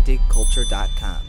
[0.00, 1.20] idigculture.com.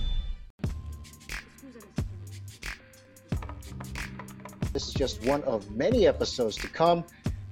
[4.72, 7.04] This is just one of many episodes to come,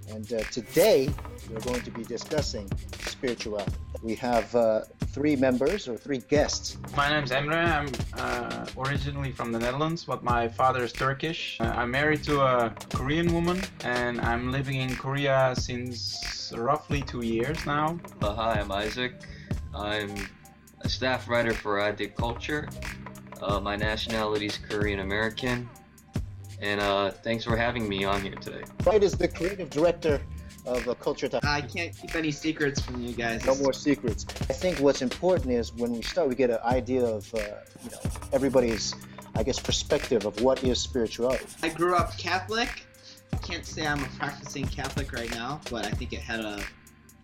[0.09, 1.09] and uh, today
[1.51, 2.69] we're going to be discussing
[3.01, 3.73] spirituality.
[4.01, 6.77] We have uh, three members or three guests.
[6.95, 7.65] My name's Emre.
[7.67, 11.57] I'm uh, originally from the Netherlands, but my father is Turkish.
[11.59, 17.25] Uh, I'm married to a Korean woman, and I'm living in Korea since roughly two
[17.25, 17.99] years now.
[18.21, 19.15] Uh, hi, I'm Isaac.
[19.75, 20.15] I'm
[20.81, 22.67] a staff writer for I Dig Culture.
[23.41, 25.69] Uh, my nationality is Korean American.
[26.61, 28.63] And uh, thanks for having me on here today.
[28.85, 30.21] Wright is the creative director
[30.65, 31.29] of uh, Culture.
[31.43, 33.45] I can't keep any secrets from you guys.
[33.45, 34.25] No more secrets.
[34.49, 37.39] I think what's important is when we start, we get an idea of, uh,
[37.83, 37.99] you know,
[38.33, 38.93] everybody's,
[39.35, 41.45] I guess, perspective of what is spirituality.
[41.63, 42.85] I grew up Catholic.
[43.31, 46.61] I can't say I'm a practicing Catholic right now, but I think it had a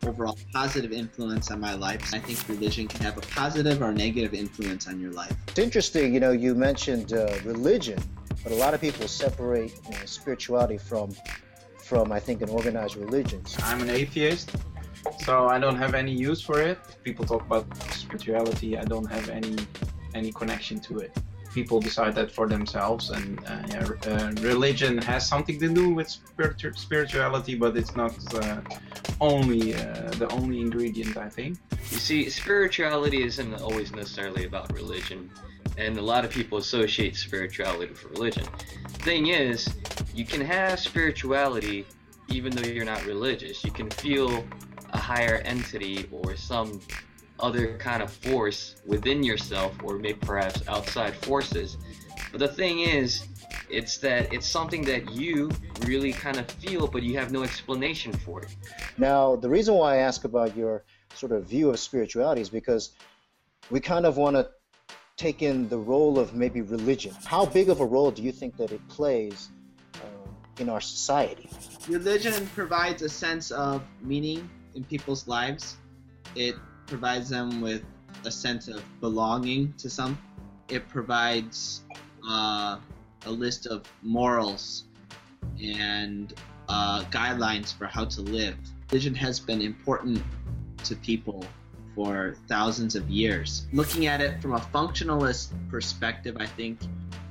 [0.07, 2.13] overall positive influence on my life.
[2.13, 5.35] I think religion can have a positive or negative influence on your life.
[5.47, 7.99] It's interesting, you know, you mentioned uh, religion,
[8.43, 11.15] but a lot of people separate you know, spirituality from,
[11.77, 13.41] from I think, an organized religion.
[13.63, 14.51] I'm an atheist,
[15.23, 16.77] so I don't have any use for it.
[16.89, 19.55] If people talk about spirituality, I don't have any
[20.13, 21.11] any connection to it.
[21.53, 26.09] People decide that for themselves, and uh, yeah, uh, religion has something to do with
[26.09, 28.61] spiritu- spirituality, but it's not uh,
[29.21, 31.17] only uh, the only ingredient.
[31.17, 31.57] I think.
[31.91, 35.29] You see, spirituality isn't always necessarily about religion,
[35.77, 38.45] and a lot of people associate spirituality with religion.
[38.99, 39.69] Thing is,
[40.13, 41.85] you can have spirituality
[42.29, 43.63] even though you're not religious.
[43.63, 44.43] You can feel
[44.93, 46.81] a higher entity or some
[47.39, 51.77] other kind of force within yourself, or maybe perhaps outside forces.
[52.31, 53.27] But the thing is,
[53.69, 55.49] it's that it's something that you
[55.85, 58.55] really kind of feel, but you have no explanation for it.
[58.97, 62.91] Now, the reason why I ask about your sort of view of spirituality is because
[63.69, 64.49] we kind of want to
[65.17, 67.13] take in the role of maybe religion.
[67.25, 69.49] How big of a role do you think that it plays
[69.95, 69.99] uh,
[70.59, 71.49] in our society?
[71.87, 75.77] Religion provides a sense of meaning in people's lives.
[76.35, 76.55] It
[76.85, 77.83] provides them with
[78.25, 80.17] a sense of belonging to some.
[80.67, 81.81] It provides
[82.27, 82.77] uh,
[83.25, 84.85] a list of morals
[85.61, 86.33] and
[86.69, 88.55] uh, guidelines for how to live.
[88.91, 90.21] Religion has been important
[90.83, 91.43] to people
[91.95, 93.67] for thousands of years.
[93.71, 96.79] Looking at it from a functionalist perspective, I think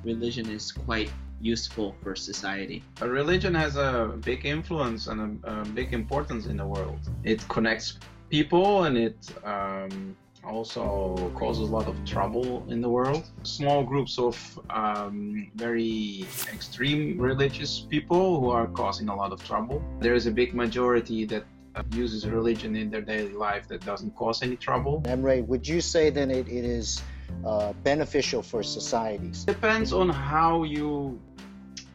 [0.02, 1.10] religion is quite
[1.40, 2.82] useful for society.
[3.02, 6.98] A religion has a big influence and a, a big importance in the world.
[7.22, 7.98] It connects
[8.30, 10.16] people and it um,
[10.46, 13.24] also causes a lot of trouble in the world.
[13.42, 19.82] Small groups of um, very extreme religious people who are causing a lot of trouble.
[20.00, 21.44] There is a big majority that
[21.92, 25.02] uses religion in their daily life that doesn't cause any trouble.
[25.06, 27.02] Emre, would you say then it, it is
[27.44, 29.44] uh, beneficial for societies?
[29.44, 31.20] Depends on how you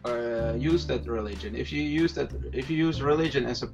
[0.05, 1.55] uh, use that religion.
[1.55, 3.69] If you use that, if you use religion as a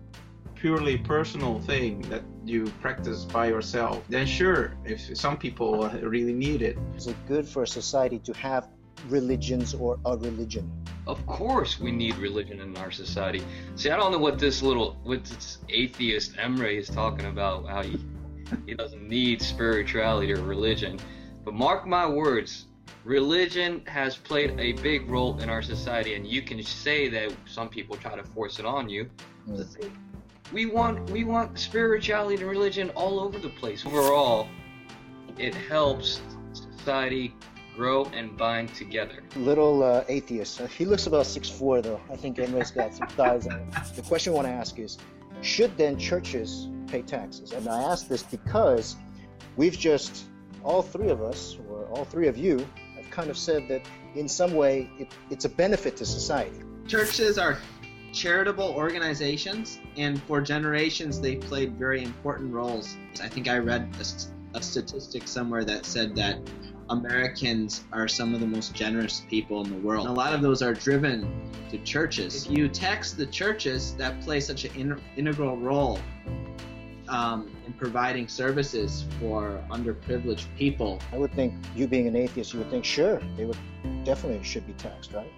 [0.56, 6.62] purely personal thing that you practice by yourself, then sure, if some people really need
[6.62, 6.78] it.
[6.96, 8.70] Is it good for a society to have
[9.10, 10.72] religions or a religion?
[11.08, 13.44] Of course, we need religion in our society.
[13.76, 17.68] See, I don't know what this little, what this atheist Emre is talking about.
[17.68, 18.00] How he
[18.66, 21.00] he doesn't need spirituality or religion,
[21.44, 22.66] but mark my words,
[23.04, 27.70] religion has played a big role in our society, and you can say that some
[27.70, 29.10] people try to force it on you.
[29.48, 29.92] Mm.
[30.45, 33.85] The thing, we want we want spirituality and religion all over the place.
[33.85, 34.47] Overall,
[35.38, 36.22] it helps
[36.53, 37.35] society
[37.75, 39.23] grow and bind together.
[39.35, 40.61] Little uh, atheist.
[40.61, 42.00] Uh, he looks about six four, though.
[42.11, 43.72] I think Emre's got some thighs on him.
[43.95, 44.97] The question I want to ask is,
[45.41, 47.51] should then churches pay taxes?
[47.51, 48.95] And I ask this because
[49.57, 50.25] we've just,
[50.63, 53.85] all three of us, or all three of you, have kind of said that
[54.16, 56.62] in some way it, it's a benefit to society.
[56.88, 57.57] Churches are
[58.16, 62.98] charitable organizations, and for generations they played very important roles.
[63.22, 66.39] I think I read a, a statistic somewhere that said that
[66.89, 70.07] Americans are some of the most generous people in the world.
[70.07, 72.45] And a lot of those are driven to churches.
[72.45, 76.00] If you tax the churches that play such an in- integral role
[77.07, 82.60] um, in providing services for underprivileged people, I would think you being an atheist, you
[82.60, 83.57] would think sure they would
[84.04, 85.31] definitely should be taxed, right?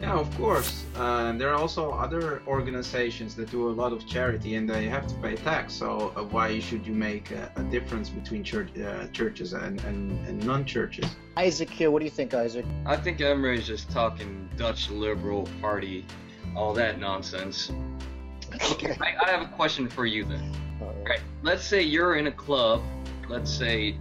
[0.00, 0.84] Yeah, of course.
[0.94, 5.06] Uh, there are also other organizations that do a lot of charity and they have
[5.06, 5.72] to pay tax.
[5.72, 10.26] So uh, why should you make a, a difference between church, uh, churches and, and,
[10.28, 11.06] and non-churches?
[11.38, 12.66] Isaac here, what do you think, Isaac?
[12.84, 16.04] I think Emre is just talking Dutch Liberal Party,
[16.54, 17.72] all that nonsense.
[18.72, 18.96] Okay.
[19.00, 20.52] I, I have a question for you then.
[20.80, 21.08] All right.
[21.08, 21.20] Right.
[21.42, 22.82] Let's say you're in a club.
[23.28, 23.98] Let's say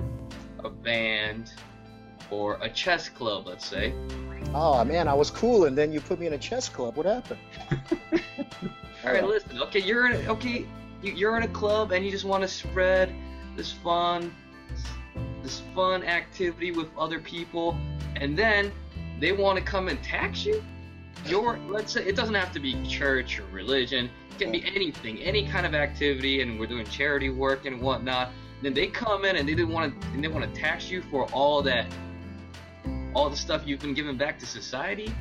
[0.64, 1.54] a band
[2.30, 3.94] or a chess club, let's say.
[4.57, 6.96] Oh man, I was cool, and then you put me in a chess club.
[6.96, 7.42] What happened?
[9.04, 9.62] All right, listen.
[9.63, 10.25] Okay, you're in.
[10.25, 10.66] A, okay,
[11.04, 13.13] you, you're in a club and you just want to spread
[13.57, 14.34] this fun,
[15.44, 17.78] this fun activity with other people,
[18.16, 18.72] and then
[19.19, 20.63] they want to come and tax you.
[21.25, 24.10] Your let's say it doesn't have to be church or religion.
[24.31, 28.30] It can be anything, any kind of activity, and we're doing charity work and whatnot.
[28.62, 31.25] Then they come in and they want to and they want to tax you for
[31.34, 31.88] all that,
[33.16, 35.12] all the stuff you've been giving back to society.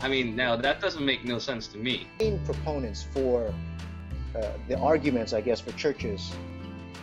[0.00, 2.06] I mean, now that doesn't make no sense to me.
[2.18, 3.54] Main proponents for
[4.34, 6.32] uh, the arguments, I guess, for churches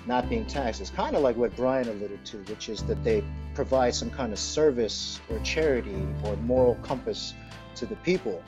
[0.06, 3.24] not being taxed is kind of like what Brian alluded to, which is that they
[3.56, 7.34] provide some kind of service or charity or moral compass
[7.76, 8.44] to the people.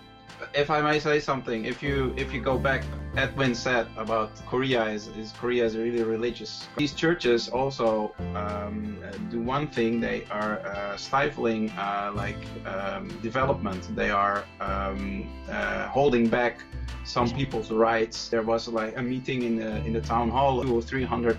[0.54, 2.84] If I may say something, if you if you go back,
[3.16, 6.68] Edwin said about Korea is, is Korea is really religious.
[6.78, 8.98] These churches also um,
[9.32, 13.96] do one thing: they are uh, stifling uh, like um, development.
[13.96, 16.64] They are um, uh, holding back
[17.06, 18.28] some people's rights.
[18.28, 21.38] There was like a meeting in the in the town hall, two or three hundred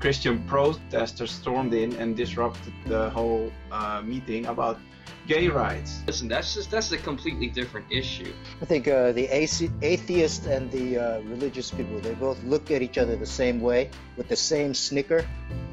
[0.00, 4.78] Christian protesters stormed in and disrupted the whole uh, meeting about
[5.26, 6.02] gay rights.
[6.06, 8.32] Listen, that's just that's a completely different issue.
[8.60, 12.98] I think uh, the atheist and the uh, religious people they both look at each
[12.98, 15.24] other the same way with the same snicker.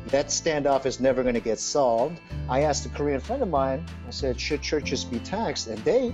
[0.08, 2.20] That standoff is never going to get solved.
[2.50, 3.86] I asked a Korean friend of mine.
[4.08, 6.14] I said, "Should churches be taxed?" And they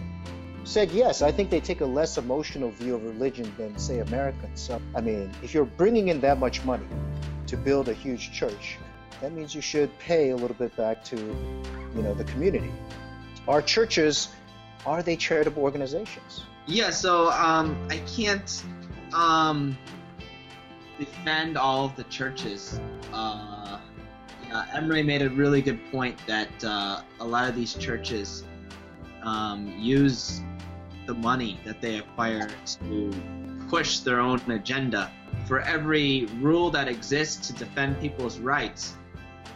[0.64, 1.22] said yes.
[1.22, 4.60] I think they take a less emotional view of religion than say Americans.
[4.60, 6.86] So, I mean, if you're bringing in that much money
[7.48, 8.78] to build a huge church,
[9.22, 12.72] that means you should pay a little bit back to, you know, the community.
[13.48, 14.30] Our churches,
[14.86, 16.44] are they charitable organizations?
[16.66, 18.64] Yeah, so um, I can't
[19.14, 19.78] um,
[21.00, 22.80] defend all of the churches.
[23.14, 23.80] Uh,
[24.52, 28.44] Emre made a really good point that uh, a lot of these churches
[29.24, 30.42] um, use
[31.06, 33.14] the money that they acquire to
[33.70, 35.12] push their own agenda.
[35.46, 38.96] For every rule that exists to defend people's rights,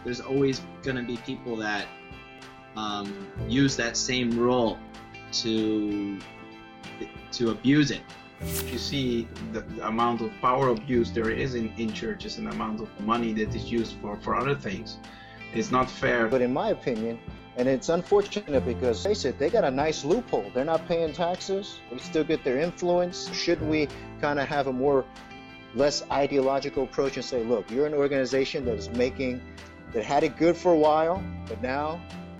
[0.03, 1.87] there's always going to be people that
[2.75, 4.77] um, use that same rule
[5.33, 6.19] to
[7.31, 8.01] to abuse it.
[8.41, 12.47] If you see the, the, amount of power abuse there is in, in churches and
[12.47, 14.97] the amount of money that is used for, for other things,
[15.53, 16.27] it's not fair.
[16.27, 17.19] But in my opinion,
[17.57, 20.49] and it's unfortunate because, face it, they got a nice loophole.
[20.53, 21.79] They're not paying taxes.
[21.91, 23.31] They still get their influence.
[23.33, 23.87] Shouldn't we
[24.21, 25.05] kind of have a more,
[25.75, 29.41] less ideological approach and say, look, you're an organization that is making,
[29.93, 32.30] that had it good for a while, but now you're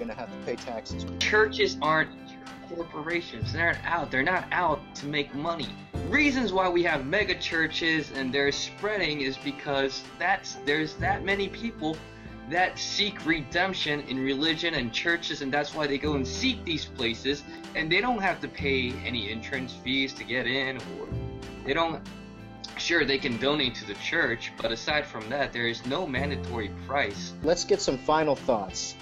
[0.00, 1.04] going to have to pay taxes.
[1.18, 2.10] Churches aren't
[2.74, 3.52] corporations.
[3.52, 4.10] They're not out.
[4.10, 5.68] They're not out to make money.
[6.08, 11.48] Reasons why we have mega churches and they're spreading is because that's there's that many
[11.48, 11.96] people
[12.48, 16.84] that seek redemption in religion and churches, and that's why they go and seek these
[16.84, 17.44] places,
[17.76, 21.06] and they don't have to pay any entrance fees to get in, or
[21.64, 22.02] they don't.
[22.76, 26.70] Sure, they can donate to the church, but aside from that, there is no mandatory
[26.86, 27.34] price.
[27.42, 28.96] Let's get some final thoughts.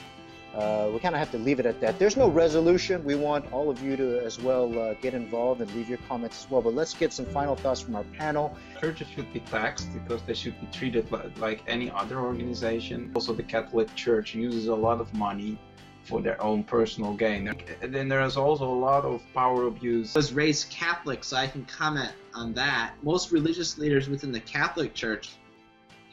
[0.58, 2.00] Uh, we kind of have to leave it at that.
[2.00, 3.04] There's no resolution.
[3.04, 6.44] We want all of you to as well uh, get involved and leave your comments
[6.44, 6.60] as well.
[6.60, 8.56] But let's get some final thoughts from our panel.
[8.80, 11.06] Churches should be taxed because they should be treated
[11.38, 13.12] like any other organization.
[13.14, 15.60] Also, the Catholic Church uses a lot of money
[16.02, 17.54] for their own personal gain.
[17.80, 20.16] And then there's also a lot of power abuse.
[20.16, 22.94] I was raised Catholic, so I can comment on that.
[23.04, 25.36] Most religious leaders within the Catholic Church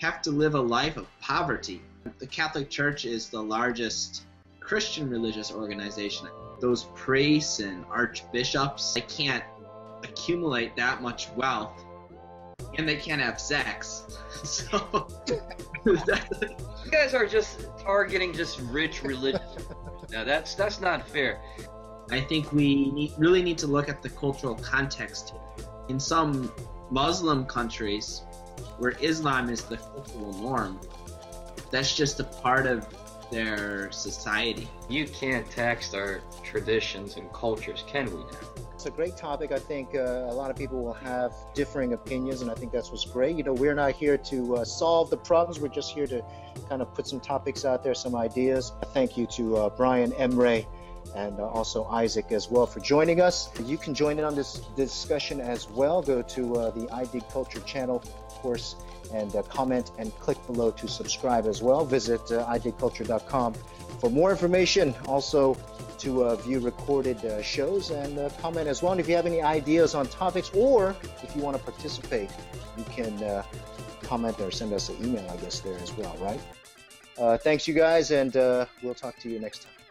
[0.02, 1.82] have to live a life of poverty.
[2.20, 4.26] The Catholic Church is the largest
[4.66, 6.28] Christian religious organization.
[6.60, 9.44] Those priests and archbishops, they can't
[10.04, 11.86] accumulate that much wealth
[12.78, 14.04] and they can't have sex.
[14.44, 15.08] So
[15.86, 19.42] you guys are just targeting just rich religious.
[20.12, 21.42] now that's that's not fair.
[22.12, 25.34] I think we need, really need to look at the cultural context.
[25.88, 26.52] In some
[26.92, 28.24] Muslim countries,
[28.78, 30.80] where Islam is the cultural norm,
[31.72, 32.86] that's just a part of
[33.36, 34.68] their society.
[34.88, 38.64] You can't tax our traditions and cultures, can we now?
[38.74, 39.52] It's a great topic.
[39.52, 42.92] I think uh, a lot of people will have differing opinions, and I think that's
[42.92, 43.36] what's great.
[43.36, 45.60] You know, we're not here to uh, solve the problems.
[45.60, 46.24] We're just here to
[46.70, 48.72] kind of put some topics out there, some ideas.
[48.94, 50.66] Thank you to uh, Brian Emre
[51.14, 53.50] and uh, also Isaac as well for joining us.
[53.64, 56.02] You can join in on this discussion as well.
[56.02, 58.76] Go to uh, the I Dig Culture channel, of course,
[59.20, 61.82] and uh, comment and click below to subscribe as well.
[61.98, 63.54] Visit uh, idigculture.com
[64.00, 64.94] for more information.
[65.08, 65.42] Also,
[65.98, 68.92] to uh, view recorded uh, shows and uh, comment as well.
[68.92, 72.30] And if you have any ideas on topics or if you want to participate,
[72.78, 73.44] you can uh,
[74.04, 76.42] comment or send us an email, I guess, there as well, right?
[77.18, 79.85] Uh, thanks, you guys, and uh, we'll talk to you next time.